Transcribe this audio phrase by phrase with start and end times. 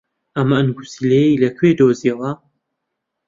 [0.37, 2.31] ئەم ئەنگوستیلەیەی لەکوێ دۆزییەوە؟